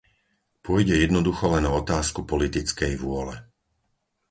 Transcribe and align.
Pôjde 0.65 0.95
jednoducho 1.05 1.45
len 1.55 1.65
o 1.69 1.73
otázku 1.83 2.21
politickej 2.33 2.93
vôle. 3.03 3.35